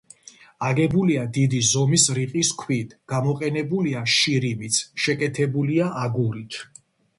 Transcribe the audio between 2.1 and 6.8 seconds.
რიყის ქვით, გამოყენებულია შირიმიც, შეკეთებულია აგურით.